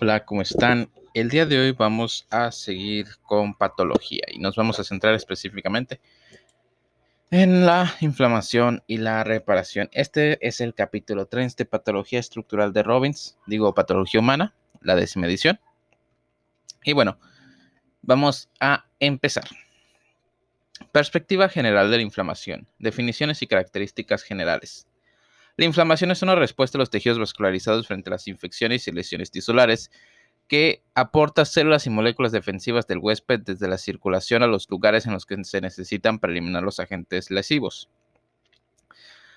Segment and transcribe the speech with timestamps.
[0.00, 0.92] Hola, ¿cómo están?
[1.12, 5.98] El día de hoy vamos a seguir con patología y nos vamos a centrar específicamente
[7.32, 9.88] en la inflamación y la reparación.
[9.90, 15.26] Este es el capítulo 3 de patología estructural de Robbins, digo patología humana, la décima
[15.26, 15.58] edición.
[16.84, 17.18] Y bueno,
[18.00, 19.48] vamos a empezar.
[20.92, 24.86] Perspectiva general de la inflamación, definiciones y características generales.
[25.58, 29.32] La inflamación es una respuesta a los tejidos vascularizados frente a las infecciones y lesiones
[29.32, 29.90] tisulares
[30.46, 35.14] que aporta células y moléculas defensivas del huésped desde la circulación a los lugares en
[35.14, 37.88] los que se necesitan para eliminar los agentes lesivos.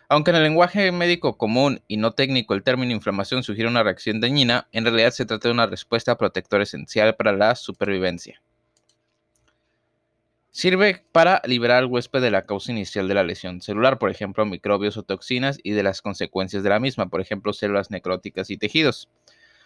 [0.09, 4.21] Aunque en el lenguaje médico común y no técnico el término inflamación sugiere una reacción
[4.21, 8.43] dañina, en realidad se trata de una respuesta protectora esencial para la supervivencia.
[10.53, 14.45] Sirve para liberar al huésped de la causa inicial de la lesión celular, por ejemplo,
[14.45, 18.57] microbios o toxinas, y de las consecuencias de la misma, por ejemplo, células necróticas y
[18.57, 19.07] tejidos.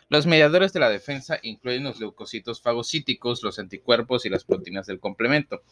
[0.10, 5.00] Los mediadores de la defensa incluyen los leucocitos fagocíticos, los anticuerpos y las proteínas del
[5.00, 5.64] complemento.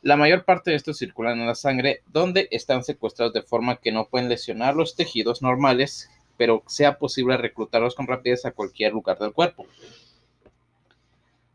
[0.00, 3.92] La mayor parte de estos circulan en la sangre, donde están secuestrados de forma que
[3.92, 9.18] no pueden lesionar los tejidos normales, pero sea posible reclutarlos con rapidez a cualquier lugar
[9.18, 9.66] del cuerpo.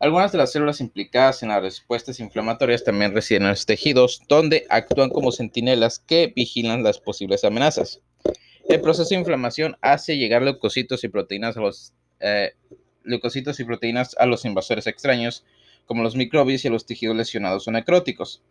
[0.04, 4.66] Algunas de las células implicadas en las respuestas inflamatorias también residen en los tejidos, donde
[4.68, 8.02] actúan como centinelas que vigilan las posibles amenazas.
[8.68, 12.52] El proceso de inflamación hace llegar leucocitos y proteínas a los eh,
[13.02, 15.42] leucocitos y proteínas a los invasores extraños,
[15.86, 18.42] como los microbios y a los tejidos lesionados o necróticos,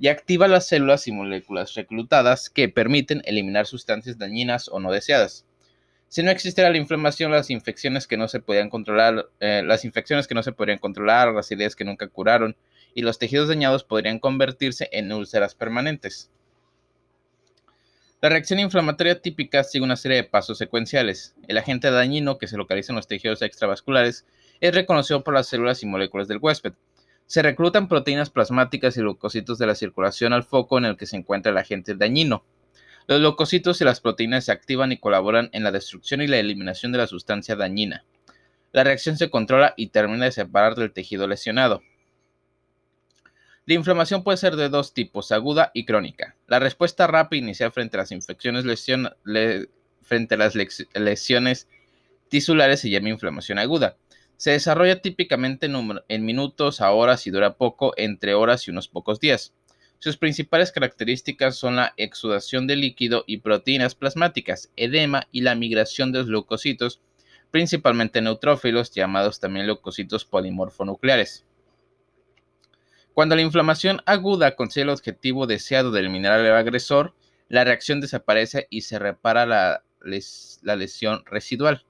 [0.00, 5.46] y activa las células y moléculas reclutadas que permiten eliminar sustancias dañinas o no deseadas.
[6.08, 10.26] Si no existiera la inflamación, las infecciones que no se podían controlar, eh, las infecciones
[10.26, 12.56] que no se podrían controlar, las ideas que nunca curaron
[12.94, 16.30] y los tejidos dañados podrían convertirse en úlceras permanentes.
[18.22, 21.34] La reacción inflamatoria típica sigue una serie de pasos secuenciales.
[21.48, 24.24] El agente dañino que se localiza en los tejidos extravasculares
[24.60, 26.72] es reconocido por las células y moléculas del huésped.
[27.26, 31.16] Se reclutan proteínas plasmáticas y leucocitos de la circulación al foco en el que se
[31.16, 32.42] encuentra el agente dañino.
[33.06, 36.92] Los leucocitos y las proteínas se activan y colaboran en la destrucción y la eliminación
[36.92, 38.04] de la sustancia dañina.
[38.72, 41.82] La reacción se controla y termina de separar del tejido lesionado.
[43.64, 46.36] La inflamación puede ser de dos tipos, aguda y crónica.
[46.46, 48.64] La respuesta rápida inicial frente a las infecciones
[50.02, 51.68] frente a las lesiones
[52.28, 53.96] tisulares se llama inflamación aguda.
[54.36, 55.68] Se desarrolla típicamente
[56.08, 59.52] en minutos a horas y dura poco, entre horas y unos pocos días.
[59.98, 66.12] Sus principales características son la exudación de líquido y proteínas plasmáticas, edema y la migración
[66.12, 67.00] de los leucocitos,
[67.50, 71.46] principalmente neutrófilos, llamados también leucocitos polimorfonucleares.
[73.14, 77.14] Cuando la inflamación aguda consigue el objetivo deseado de eliminar al agresor,
[77.48, 79.82] la reacción desaparece y se repara la,
[80.62, 81.86] la lesión residual.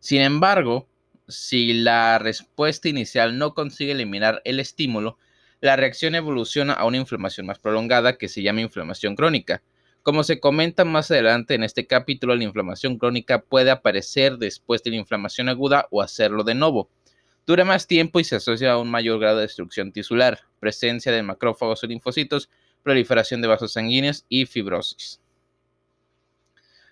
[0.00, 0.86] Sin embargo,
[1.28, 5.16] si la respuesta inicial no consigue eliminar el estímulo,
[5.62, 9.62] la reacción evoluciona a una inflamación más prolongada que se llama inflamación crónica.
[10.02, 14.90] Como se comenta más adelante en este capítulo, la inflamación crónica puede aparecer después de
[14.90, 16.90] la inflamación aguda o hacerlo de nuevo.
[17.46, 21.22] Dura más tiempo y se asocia a un mayor grado de destrucción tisular, presencia de
[21.22, 22.50] macrófagos o linfocitos,
[22.82, 25.20] proliferación de vasos sanguíneos y fibrosis.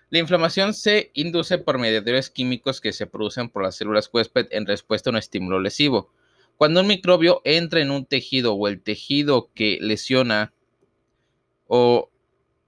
[0.09, 4.65] La inflamación se induce por mediadores químicos que se producen por las células huésped en
[4.65, 6.09] respuesta a un estímulo lesivo.
[6.61, 10.53] Cuando un microbio entra en un tejido o el tejido que lesiona
[11.65, 12.11] o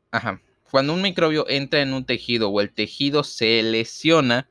[0.09, 4.49] ajá, cuando un microbio entra en un tejido o el tejido se lesiona,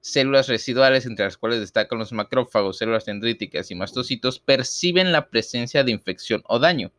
[0.00, 5.84] células residuales, entre las cuales destacan los macrófagos, células dendríticas y mastocitos, perciben la presencia
[5.84, 6.90] de infección o daño.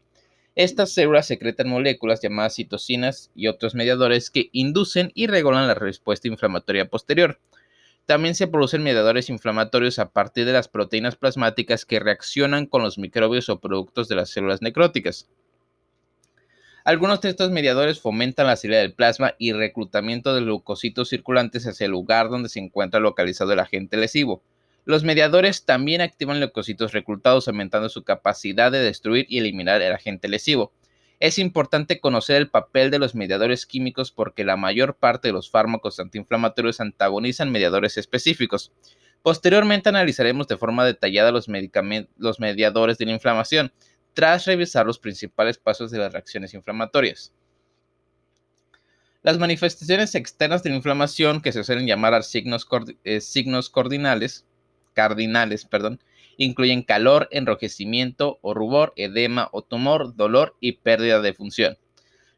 [0.53, 6.27] Estas células secretan moléculas llamadas citocinas y otros mediadores que inducen y regulan la respuesta
[6.27, 7.39] inflamatoria posterior.
[8.11, 12.97] También se producen mediadores inflamatorios a partir de las proteínas plasmáticas que reaccionan con los
[12.97, 15.29] microbios o productos de las células necróticas.
[16.83, 21.85] Algunos de estos mediadores fomentan la salida del plasma y reclutamiento de leucocitos circulantes hacia
[21.85, 24.43] el lugar donde se encuentra localizado el agente lesivo.
[24.83, 30.27] Los mediadores también activan leucocitos reclutados aumentando su capacidad de destruir y eliminar el agente
[30.27, 30.73] lesivo.
[31.21, 35.51] Es importante conocer el papel de los mediadores químicos porque la mayor parte de los
[35.51, 38.71] fármacos antiinflamatorios antagonizan mediadores específicos.
[39.21, 43.71] Posteriormente analizaremos de forma detallada los, mediadores de la inflamación,
[44.15, 47.31] tras revisar los principales pasos de las reacciones inflamatorias.
[49.21, 52.67] Las manifestaciones externas de la inflamación, que se suelen llamar signos,
[53.03, 54.47] eh, signos cardinales,
[54.95, 55.99] cardinales, perdón,
[56.37, 61.77] Incluyen calor, enrojecimiento o rubor, edema o tumor, dolor y pérdida de función.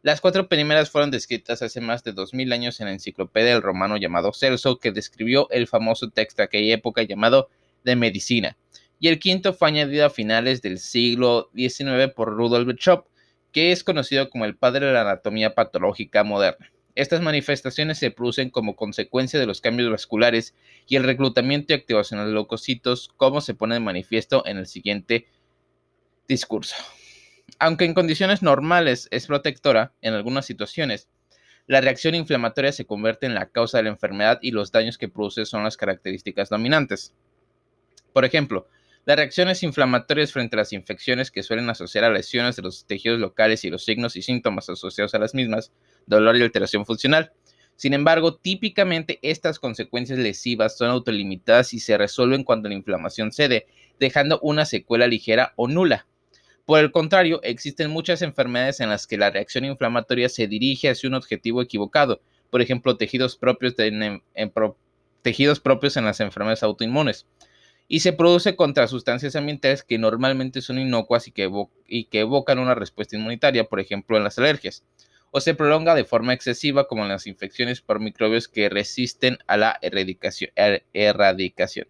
[0.04, 3.96] Las cuatro primeras fueron descritas hace más de 2000 años en la enciclopedia del romano
[3.96, 7.50] llamado Celso, que describió el famoso texto de aquella época llamado
[7.86, 8.58] De Medicina.
[9.00, 13.06] Y el quinto fue añadido a finales del siglo XIX por Rudolf Virchow,
[13.54, 16.70] que es conocido como el padre de la anatomía patológica moderna.
[16.96, 20.56] Estas manifestaciones se producen como consecuencia de los cambios vasculares
[20.88, 25.28] y el reclutamiento y activación de leucocitos, como se pone de manifiesto en el siguiente
[26.28, 26.76] discurso.
[27.58, 31.10] Aunque en condiciones normales es protectora, en algunas situaciones,
[31.66, 35.08] la reacción inflamatoria se convierte en la causa de la enfermedad y los daños que
[35.08, 37.14] produce son las características dominantes.
[38.12, 38.68] Por ejemplo,
[39.06, 43.20] las reacciones inflamatorias frente a las infecciones que suelen asociar a lesiones de los tejidos
[43.20, 45.74] locales y los signos y síntomas asociados a las mismas,
[46.06, 47.34] dolor y alteración funcional.
[47.76, 53.68] Sin embargo, típicamente estas consecuencias lesivas son autolimitadas y se resuelven cuando la inflamación cede,
[54.00, 56.08] dejando una secuela ligera o nula.
[56.66, 61.10] Por el contrario, existen muchas enfermedades en las que la reacción inflamatoria se dirige hacia
[61.10, 64.22] un objetivo equivocado, por ejemplo, tejidos propios, en,
[65.22, 67.26] tejidos propios en las enfermedades autoinmunes,
[67.88, 73.16] y se produce contra sustancias ambientales que normalmente son inocuas y que, evocan una respuesta
[73.16, 74.84] inmunitaria, por ejemplo, en las alergias,
[75.32, 79.58] o se prolonga de forma excesiva como en las infecciones por microbios que resisten a
[79.58, 81.88] la erradicación.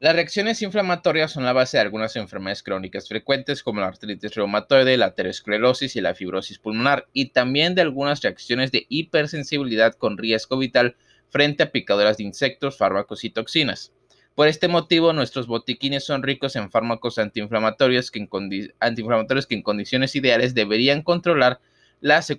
[0.00, 4.96] Las reacciones inflamatorias son la base de algunas enfermedades crónicas frecuentes como la artritis reumatoide,
[4.96, 10.56] la aterosclerosis y la fibrosis pulmonar, y también de algunas reacciones de hipersensibilidad con riesgo
[10.56, 10.96] vital
[11.30, 13.92] frente a picaduras de insectos, fármacos y toxinas.
[14.34, 21.02] Por este motivo, nuestros botiquines son ricos en fármacos antiinflamatorios que en, condiciones ideales deberían
[21.02, 21.60] controlar
[22.00, 22.34] las,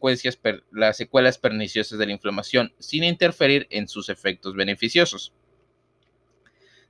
[0.72, 5.34] las secuelas perniciosas de la inflamación sin interferir en sus efectos beneficiosos.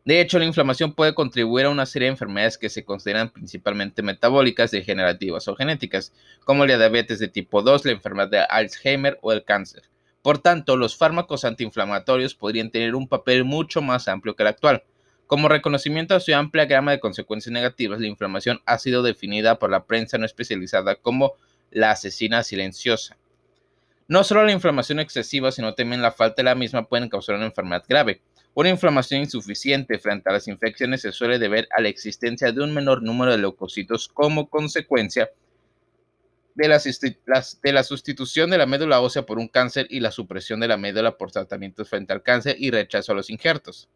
[0.04, 4.02] De hecho, la inflamación puede contribuir a una serie de enfermedades que se consideran principalmente
[4.02, 6.12] metabólicas, degenerativas o genéticas,
[6.44, 9.91] como la diabetes de tipo 2, la enfermedad de Alzheimer o el cáncer.
[10.22, 14.84] Por tanto, los fármacos antiinflamatorios podrían tener un papel mucho más amplio que el actual.
[15.26, 19.72] Como reconocimiento a su amplia gama de consecuencias negativas, la inflamación ha sido definida por
[19.72, 21.34] la prensa no especializada como
[21.72, 23.18] la asesina silenciosa.
[24.08, 27.46] No solo la inflamación excesiva, sino también la falta de la misma pueden causar una
[27.46, 28.22] enfermedad grave.
[28.54, 32.74] Una inflamación insuficiente frente a las infecciones se suele deber a la existencia de un
[32.74, 35.30] menor número de leucocitos como consecuencia
[36.56, 40.78] de la, sustitución de la médula ósea por un cáncer y la supresión de la
[40.78, 43.90] médula por tratamientos frente al cáncer y rechazo a los injertos.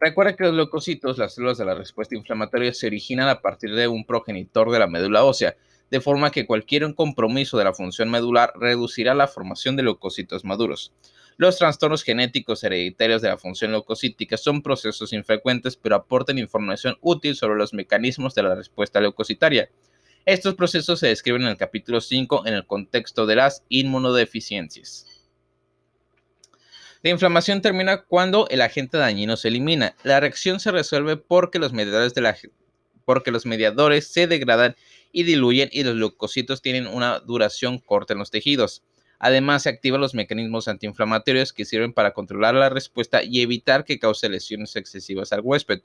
[0.00, 3.88] Recuerda que los leucocitos, las células de la respuesta inflamatoria, se originan a partir de
[3.88, 5.56] un progenitor de la médula ósea,
[5.90, 10.92] de forma que cualquier compromiso de la función medular reducirá la formación de leucocitos maduros.
[11.38, 17.36] Los trastornos genéticos hereditarios de la función leucocítica son procesos infrecuentes, pero aportan información útil
[17.36, 19.70] sobre los mecanismos de la respuesta leucocitaria.
[20.26, 25.06] Estos procesos se describen en el capítulo 5 en el contexto de las inmunodeficiencias.
[27.00, 29.94] La inflamación termina cuando el agente dañino se elimina.
[30.02, 32.36] La reacción se resuelve porque los mediadores, de la,
[33.04, 34.74] porque los mediadores se degradan
[35.12, 38.82] y diluyen y los leucocitos tienen una duración corta en los tejidos.
[39.20, 44.00] Además, se activan los mecanismos antiinflamatorios que sirven para controlar la respuesta y evitar que
[44.00, 45.82] cause lesiones excesivas al huésped.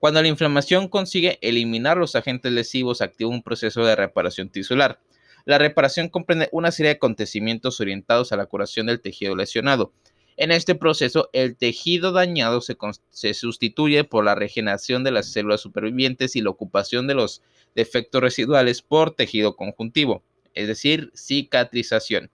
[0.00, 4.98] Cuando la inflamación consigue eliminar los agentes lesivos, activa un proceso de reparación tisular.
[5.44, 9.92] La reparación comprende una serie de acontecimientos orientados a la curación del tejido lesionado.
[10.38, 16.34] En este proceso, el tejido dañado se, sustituye por la regeneración de las células supervivientes
[16.34, 17.42] y la ocupación de los
[17.74, 20.22] defectos residuales por tejido conjuntivo,
[20.54, 22.30] es decir, cicatrización.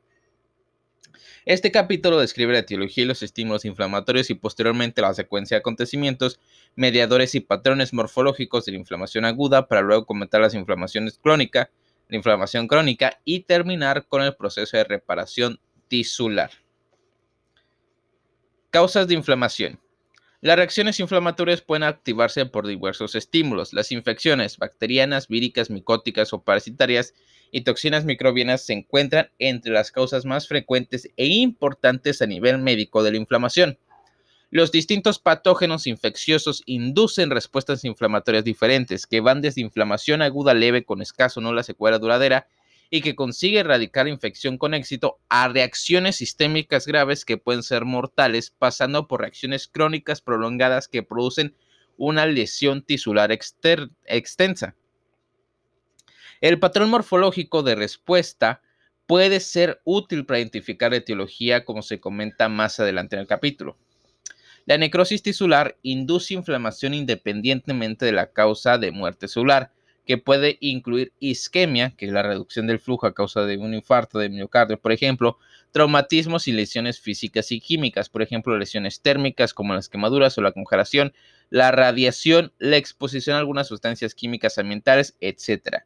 [1.45, 6.41] Este capítulo describe la etiología y los estímulos inflamatorios y posteriormente la secuencia de acontecimientos,
[6.75, 11.69] mediadores y patrones morfológicos de la inflamación aguda para luego comentar las inflamaciones crónicas,
[12.09, 16.51] la inflamación crónica y terminar con el proceso de reparación tisular.
[18.71, 19.81] Causas de inflamación.
[20.47, 23.73] Las reacciones inflamatorias pueden activarse por diversos estímulos.
[23.73, 27.15] Las infecciones bacterianas, víricas, micóticas o parasitarias
[27.51, 33.03] y toxinas microbianas se encuentran entre las causas más frecuentes e importantes a nivel médico
[33.03, 33.77] de la inflamación.
[34.51, 41.03] Los distintos patógenos infecciosos inducen respuestas inflamatorias diferentes que van desde inflamación aguda leve con
[41.03, 42.47] escaso no la secuela duradera
[42.91, 47.85] y que consigue erradicar la infección con éxito a reacciones sistémicas graves que pueden ser
[47.85, 51.55] mortales, pasando por reacciones crónicas prolongadas que producen
[51.97, 54.75] una lesión tisular extensa.
[56.41, 58.63] El patrón morfológico de respuesta
[59.07, 63.79] puede ser útil para identificar la etiología, como se comenta más adelante en el capítulo.
[64.67, 69.71] La necrosis tisular induce inflamación independientemente de la causa de muerte celular.
[70.07, 74.21] Que puede incluir isquemia, que es la reducción del flujo a causa de un infarto
[74.21, 75.39] de miocardio, por ejemplo,
[75.73, 80.53] traumatismos y lesiones físicas y químicas, por ejemplo, lesiones térmicas como las quemaduras o la
[80.53, 81.13] congelación,
[81.51, 85.83] la radiación, la exposición a algunas sustancias químicas ambientales, etc.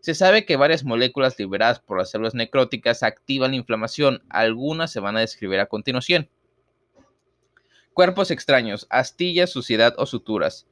[0.00, 4.98] Se sabe que varias moléculas liberadas por las células necróticas activan la inflamación, algunas se
[4.98, 6.28] van a describir a continuación.
[7.94, 10.66] Cuerpos extraños, astillas, suciedad o suturas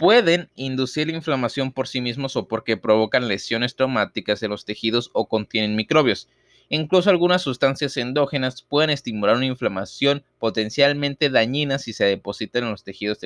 [0.00, 5.10] pueden inducir la inflamación por sí mismos o porque provocan lesiones traumáticas en los tejidos
[5.12, 6.26] o contienen microbios.
[6.70, 12.82] Incluso algunas sustancias endógenas pueden estimular una inflamación potencialmente dañina si se depositan en los
[12.82, 13.18] tejidos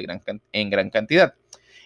[0.53, 1.35] en gran cantidad.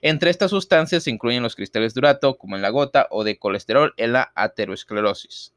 [0.01, 3.39] Entre estas sustancias se incluyen los cristales de urato, como en la gota, o de
[3.39, 5.53] colesterol en la aterosclerosis.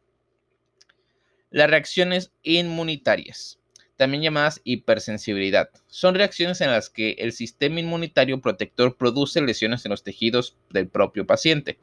[1.51, 3.60] Las reacciones inmunitarias
[4.01, 5.69] también llamadas hipersensibilidad.
[5.85, 10.87] Son reacciones en las que el sistema inmunitario protector produce lesiones en los tejidos del
[10.87, 11.77] propio paciente.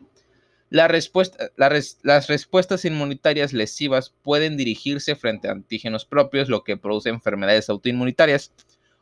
[0.68, 8.52] las respuestas inmunitarias lesivas pueden dirigirse frente a antígenos propios, lo que produce enfermedades autoinmunitarias,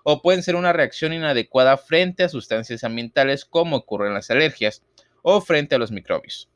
[0.03, 4.83] o pueden ser una reacción inadecuada frente a sustancias ambientales, como ocurre en las alergias,
[5.23, 6.51] o frente a los microbios.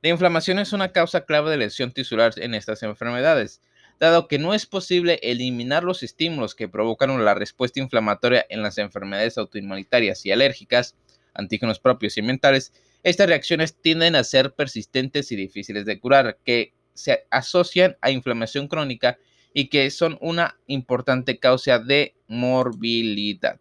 [0.00, 3.60] La inflamación es una causa clave de lesión tisular en estas enfermedades
[4.00, 8.78] dado que no es posible eliminar los estímulos que provocan la respuesta inflamatoria en las
[8.78, 10.96] enfermedades autoinmunitarias y alérgicas,
[11.34, 12.72] antígenos propios y mentales,
[13.02, 18.68] estas reacciones tienden a ser persistentes y difíciles de curar, que se asocian a inflamación
[18.68, 19.18] crónica
[19.52, 23.60] y que son una importante causa de morbilidad.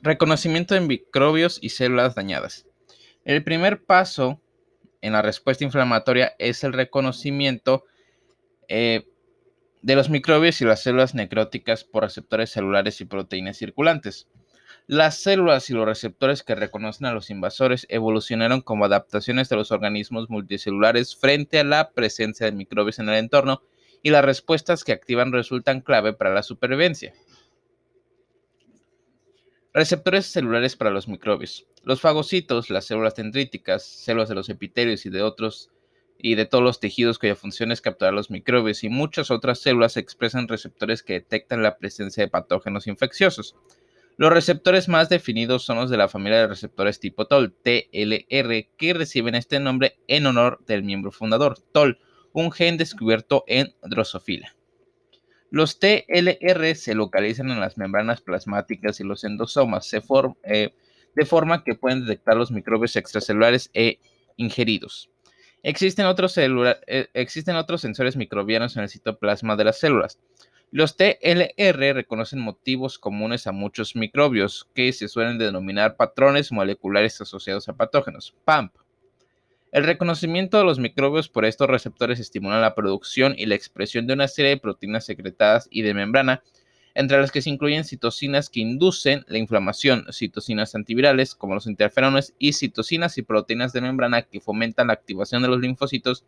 [0.00, 2.66] Reconocimiento de microbios y células dañadas.
[3.24, 4.40] El primer paso
[5.04, 7.84] en la respuesta inflamatoria es el reconocimiento
[8.68, 9.06] eh,
[9.82, 14.28] de los microbios y las células necróticas por receptores celulares y proteínas circulantes.
[14.86, 19.72] Las células y los receptores que reconocen a los invasores evolucionaron como adaptaciones de los
[19.72, 23.60] organismos multicelulares frente a la presencia de microbios en el entorno
[24.02, 27.12] y las respuestas que activan resultan clave para la supervivencia.
[29.76, 31.66] Receptores celulares para los microbios.
[31.82, 35.72] Los fagocitos, las células dendríticas, células de los epitelios y de otros
[36.16, 39.96] y de todos los tejidos cuya función es capturar los microbios y muchas otras células
[39.96, 43.56] expresan receptores que detectan la presencia de patógenos infecciosos.
[44.16, 48.94] Los receptores más definidos son los de la familia de receptores tipo TOL, TLR, que
[48.94, 51.98] reciben este nombre en honor del miembro fundador, TOL,
[52.32, 54.54] un gen descubierto en Drosophila.
[55.54, 59.88] Los TLR se localizan en las membranas plasmáticas y los endosomas,
[60.42, 60.74] eh,
[61.14, 64.00] de forma que pueden detectar los microbios extracelulares e
[64.36, 65.10] ingeridos.
[65.62, 70.18] Existen otros, eh, existen otros sensores microbianos en el citoplasma de las células.
[70.72, 77.68] Los TLR reconocen motivos comunes a muchos microbios que se suelen denominar patrones moleculares asociados
[77.68, 78.74] a patógenos, PAMP.
[79.74, 84.12] El reconocimiento de los microbios por estos receptores estimula la producción y la expresión de
[84.12, 86.44] una serie de proteínas secretadas y de membrana,
[86.94, 92.34] entre las que se incluyen citocinas que inducen la inflamación, citocinas antivirales como los interferones
[92.38, 96.24] y citocinas y proteínas de membrana que fomentan la activación de los linfocitos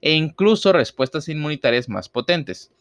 [0.00, 2.72] e incluso respuestas inmunitarias más potentes.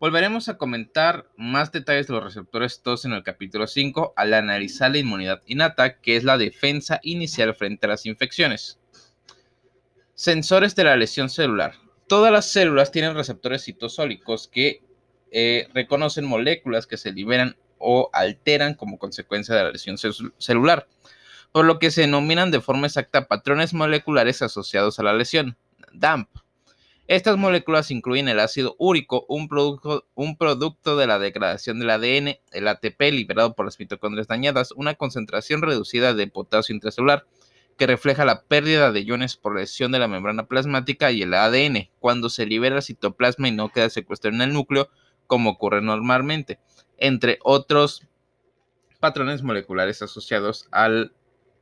[0.00, 4.90] Volveremos a comentar más detalles de los receptores TOS en el capítulo 5 al analizar
[4.90, 8.80] la inmunidad innata, que es la defensa inicial frente a las infecciones.
[10.14, 11.74] Sensores de la lesión celular.
[12.08, 14.82] Todas las células tienen receptores citosólicos que
[15.30, 19.96] eh, reconocen moléculas que se liberan o alteran como consecuencia de la lesión
[20.38, 20.88] celular,
[21.52, 25.56] por lo que se denominan de forma exacta patrones moleculares asociados a la lesión,
[25.92, 26.28] DAMP.
[27.06, 32.98] Estas moléculas incluyen el ácido úrico, un producto, de la degradación del ADN, el ATP
[33.12, 37.26] liberado por las mitocondrias dañadas, una concentración reducida de potasio intracelular,
[37.76, 41.90] que refleja la pérdida de iones por lesión de la membrana plasmática y el ADN,
[42.00, 44.88] cuando se libera el citoplasma y no queda secuestrado en el núcleo,
[45.26, 46.58] como ocurre normalmente,
[46.96, 48.06] entre otros
[48.98, 50.88] patrones moleculares asociados a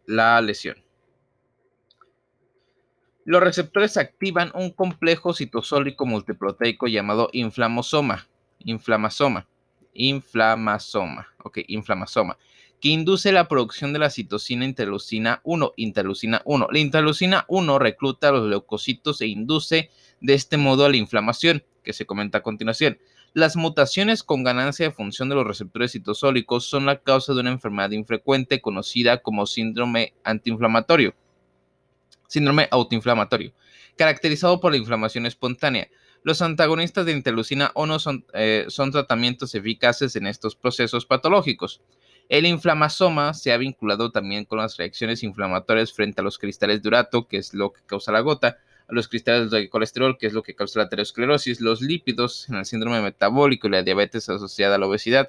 [0.06, 0.76] la lesión.
[3.24, 8.26] Los receptores activan un complejo citosólico multiproteico llamado inflamosoma,
[8.58, 9.46] inflamasoma,
[9.94, 12.36] inflamasoma, ok, inflamasoma,
[12.80, 16.68] que induce la producción de la citocina interleucina 1, interleucina 1.
[16.72, 21.62] La interleucina 1 recluta a los leucocitos e induce de este modo a la inflamación,
[21.84, 22.98] que se comenta a continuación.
[23.34, 27.52] Las mutaciones con ganancia de función de los receptores citosólicos son la causa de una
[27.52, 31.14] enfermedad infrecuente conocida como síndrome antiinflamatorio
[32.32, 33.52] síndrome autoinflamatorio,
[33.96, 35.88] caracterizado por la inflamación espontánea.
[36.22, 41.82] Los antagonistas de interleucina 1 son, eh, son tratamientos eficaces en estos procesos patológicos.
[42.28, 46.88] El inflamasoma se ha vinculado también con las reacciones inflamatorias frente a los cristales de
[46.88, 48.58] urato, que es lo que causa la gota,
[48.88, 52.54] a los cristales de colesterol, que es lo que causa la aterosclerosis, los lípidos en
[52.54, 55.28] el síndrome metabólico y la diabetes asociada a la obesidad,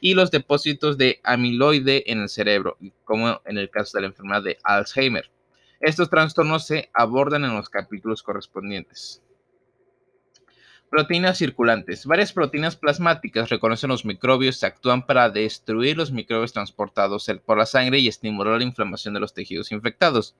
[0.00, 4.42] y los depósitos de amiloide en el cerebro, como en el caso de la enfermedad
[4.42, 5.30] de Alzheimer.
[5.80, 9.22] Estos trastornos se abordan en los capítulos correspondientes.
[10.90, 12.04] Proteínas circulantes.
[12.04, 18.00] Varias proteínas plasmáticas reconocen los microbios actúan para destruir los microbios transportados por la sangre
[18.00, 20.34] y estimular la inflamación de los tejidos infectados.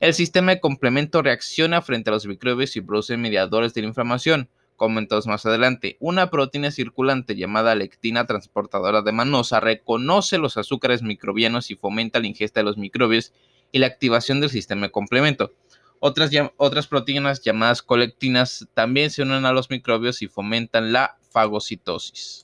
[0.00, 4.48] El sistema de complemento reacciona frente a los microbios y produce mediadores de la inflamación,
[4.74, 5.98] comentados más adelante.
[6.00, 12.26] Una proteína circulante llamada lectina transportadora de manosa reconoce los azúcares microbianos y fomenta la
[12.26, 13.32] ingesta de los microbios
[13.74, 15.52] y la activación del sistema de complemento.
[15.98, 22.43] Otras, otras proteínas llamadas colectinas también se unen a los microbios y fomentan la fagocitosis.